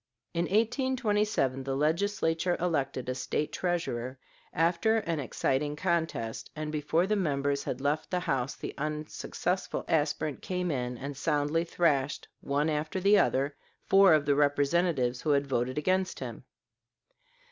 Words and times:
In 0.33 0.45
1827 0.45 1.63
the 1.63 1.75
Legislature 1.75 2.57
elected 2.59 3.07
a 3.07 3.13
State 3.13 3.51
treasurer 3.53 4.17
after 4.51 4.97
an 4.97 5.19
exciting 5.19 5.75
contest, 5.75 6.49
and 6.55 6.71
before 6.71 7.05
the 7.05 7.15
members 7.15 7.65
had 7.65 7.79
left 7.79 8.09
the 8.09 8.21
house 8.21 8.55
the 8.55 8.73
unsuccessful 8.79 9.85
aspirant 9.87 10.41
came 10.41 10.71
in 10.71 10.97
and 10.97 11.15
soundly 11.15 11.63
thrashed, 11.63 12.27
one 12.39 12.67
after 12.67 12.99
the 12.99 13.19
other, 13.19 13.55
four 13.85 14.15
of 14.15 14.25
the 14.25 14.33
representatives 14.33 15.21
who 15.21 15.29
had 15.29 15.45
voted 15.45 15.77
against 15.77 16.17
him. 16.19 16.45